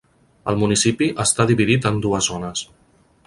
El 0.51 0.55
municipi 0.61 1.09
està 1.25 1.45
dividit 1.51 1.87
en 1.91 2.01
dues 2.07 2.31
zones. 2.33 2.65